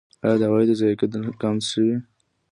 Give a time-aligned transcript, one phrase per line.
[0.23, 1.95] آیا د عوایدو ضایع کیدل کم شوي؟